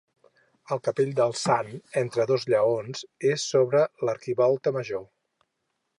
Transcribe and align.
El 0.75 0.79
capell 0.87 1.11
del 1.19 1.35
sant 1.41 1.69
entre 2.01 2.25
dos 2.33 2.47
lleons 2.53 3.05
és 3.35 3.47
sobre 3.53 3.85
l'arquivolta 4.09 4.75
major. 4.79 5.07